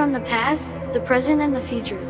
From 0.00 0.12
the 0.12 0.20
past, 0.20 0.72
the 0.94 1.00
present, 1.00 1.42
and 1.42 1.54
the 1.54 1.60
future. 1.60 2.00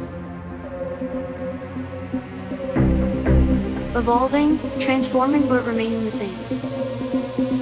Evolving, 3.98 4.60
transforming, 4.78 5.48
but 5.48 5.66
remaining 5.66 6.04
the 6.04 6.10
same. 6.12 6.38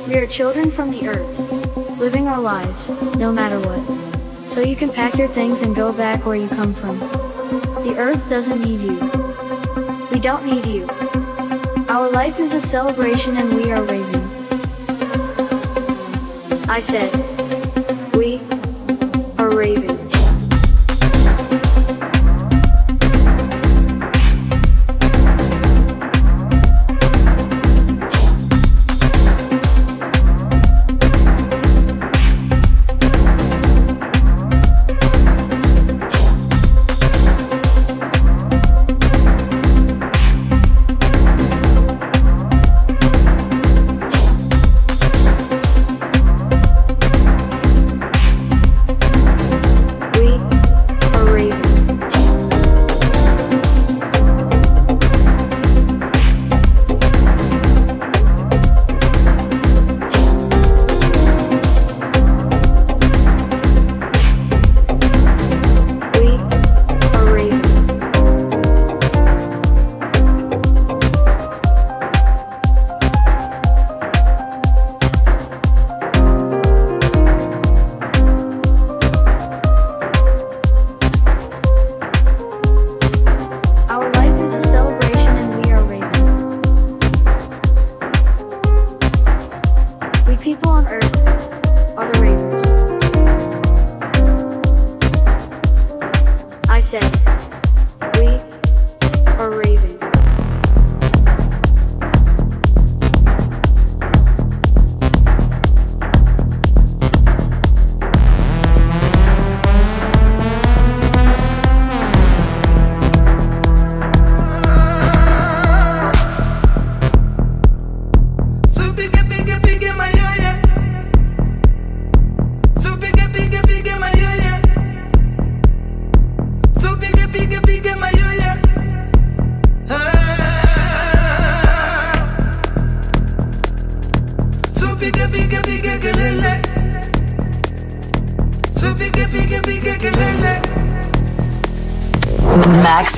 We 0.06 0.16
are 0.18 0.26
children 0.26 0.70
from 0.70 0.90
the 0.90 1.08
earth, 1.08 1.98
living 1.98 2.28
our 2.28 2.42
lives, 2.42 2.90
no 3.16 3.32
matter 3.32 3.58
what. 3.58 4.50
So 4.50 4.60
you 4.60 4.76
can 4.76 4.92
pack 4.92 5.16
your 5.16 5.28
things 5.28 5.62
and 5.62 5.74
go 5.74 5.94
back 5.94 6.26
where 6.26 6.36
you 6.36 6.48
come 6.48 6.74
from. 6.74 6.98
The 7.88 7.94
earth 7.96 8.28
doesn't 8.28 8.60
need 8.60 8.82
you. 8.82 9.00
We 10.12 10.20
don't 10.20 10.44
need 10.44 10.66
you. 10.66 10.86
Our 11.88 12.10
life 12.10 12.38
is 12.38 12.52
a 12.52 12.60
celebration 12.60 13.38
and 13.38 13.56
we 13.56 13.72
are 13.72 13.82
raving. 13.82 14.28
I 16.68 16.80
said, 16.80 17.37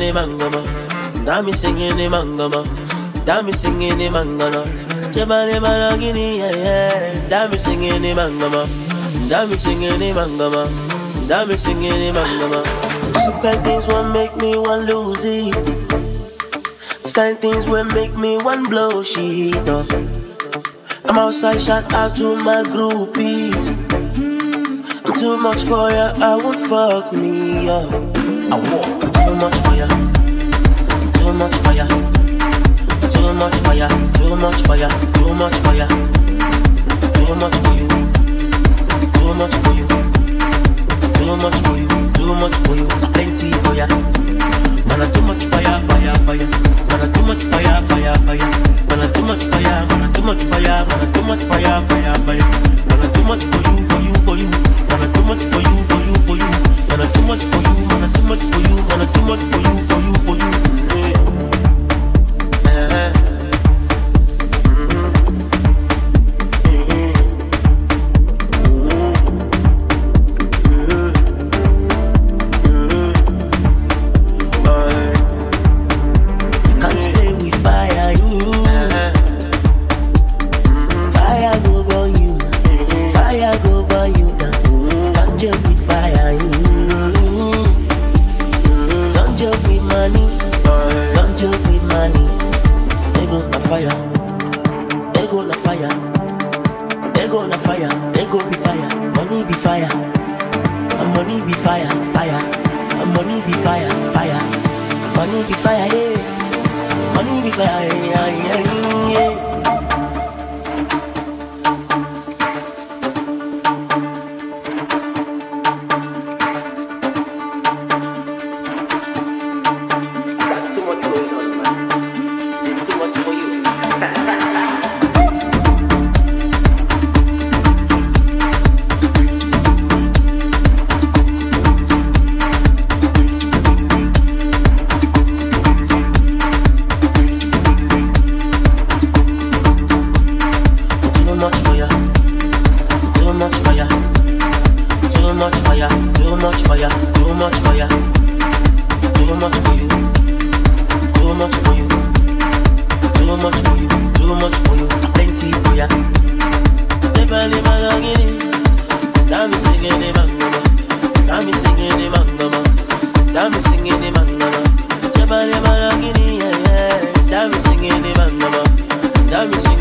singing 0.00 0.14
the 0.14 0.20
mangama. 0.20 0.64
Dami 1.26 1.54
singing 1.54 1.96
the 1.96 2.08
mangama. 2.08 2.64
Dami 3.26 3.54
singing 3.54 3.98
the 3.98 4.08
mangama. 4.08 4.64
Chebani 5.12 5.60
malagini, 5.60 6.38
yeah, 6.38 6.56
yeah. 6.56 7.28
Dami 7.28 7.58
singing 7.58 8.00
the 8.00 8.14
mangama. 8.14 8.66
Dami 9.28 9.58
singing 9.58 9.98
the 9.98 10.12
mangama. 10.12 10.64
Dami 11.28 11.58
singing 11.58 11.90
the 11.92 12.18
mangama. 12.18 12.64
Some 13.16 13.40
kind 13.42 13.60
things 13.60 13.86
won't 13.86 14.12
make 14.14 14.34
me 14.36 14.56
want 14.56 14.86
lose 14.86 15.24
it. 15.26 15.54
Some 17.04 17.36
things 17.36 17.66
will 17.66 17.84
make 17.92 18.16
me 18.16 18.38
want 18.38 18.70
blow 18.70 19.02
shit 19.02 19.68
up. 19.68 19.86
I'm 21.04 21.18
outside, 21.18 21.60
shout 21.60 21.92
out 21.92 22.16
to 22.16 22.36
my 22.36 22.62
groupies. 22.62 23.68
I'm 25.04 25.14
too 25.14 25.36
much 25.36 25.62
for 25.64 25.90
ya, 25.90 26.14
I 26.16 26.36
won't 26.36 26.60
fuck 26.60 27.12
me 27.12 27.68
up. 27.68 27.92
I 28.52 28.56
walk 28.70 29.09
too 29.26 29.36
much 41.36 41.60
for 41.62 41.76
you. 41.76 41.79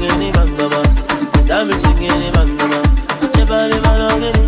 sigini 0.10 0.32
bangaba 0.32 0.82
Dami 1.46 1.74
sigini 1.74 2.32
bangaba 2.32 2.80
Jebali 3.36 3.80
balogini 3.82 4.44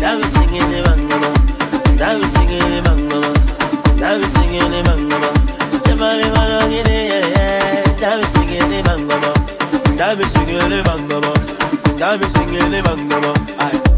Dami 0.00 0.24
sigini 0.30 0.82
bangaba 0.82 1.30
Dami 1.96 2.28
sigini 2.28 2.80
bangaba 2.82 3.30
Dami 3.98 4.26
sigini 4.28 4.82
bangaba 4.82 5.30
Jebali 5.84 6.30
balogini 6.30 6.98
Dami 8.00 8.24
sigini 8.28 8.82
bangaba 8.82 9.32
Dami 9.96 10.24
sigini 10.24 10.82
bangaba 10.82 11.32
singing 12.00 12.30
sigini 12.32 12.82
bangaba 12.82 13.32
Ay 13.58 13.89